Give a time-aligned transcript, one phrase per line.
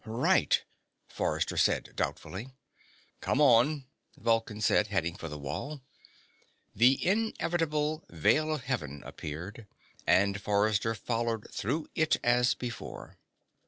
[0.03, 0.63] "Right,"
[1.07, 2.49] Forrester said doubtfully.
[3.19, 3.85] "Come on,"
[4.17, 5.83] Vulcan said, heading for the wall.
[6.73, 9.67] The inevitable Veil of Heaven appeared,
[10.07, 13.19] and Forrester followed through it as before.